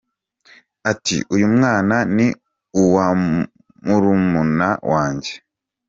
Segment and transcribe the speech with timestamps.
[0.91, 2.27] Ati uyu mwana ni
[2.81, 3.05] uwa
[3.85, 5.33] murumuna wanjye!